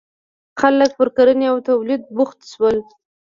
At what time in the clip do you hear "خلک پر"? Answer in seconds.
0.61-1.07